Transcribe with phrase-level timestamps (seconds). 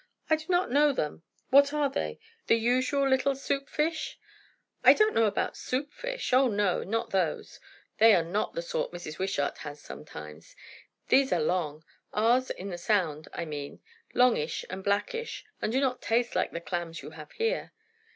[0.31, 1.21] I do not know them.
[1.51, 2.19] What are they?
[2.47, 4.17] the usual little soup fish?"
[4.83, 6.33] "I don't know about soup fish.
[6.33, 6.83] O no!
[6.83, 7.59] not those;
[7.99, 9.19] they are not the sort Mrs.
[9.19, 10.55] Wishart has sometimes.
[11.09, 11.83] These are long;
[12.13, 13.79] ours in the Sound, I mean;
[14.15, 17.71] longish and blackish; and do not taste like the clams you have here."